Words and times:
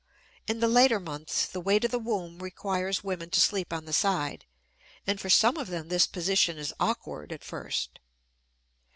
In 0.47 0.61
the 0.61 0.67
later 0.67 0.99
months 0.99 1.45
the 1.45 1.61
weight 1.61 1.85
of 1.85 1.91
the 1.91 1.99
womb 1.99 2.39
requires 2.39 3.03
women 3.03 3.29
to 3.29 3.39
sleep 3.39 3.71
on 3.71 3.85
the 3.85 3.93
side, 3.93 4.45
and 5.05 5.21
for 5.21 5.29
some 5.29 5.57
of 5.57 5.67
them 5.67 5.89
this 5.89 6.07
position 6.07 6.57
is 6.57 6.73
awkward 6.79 7.31
at 7.31 7.43
first. 7.43 7.99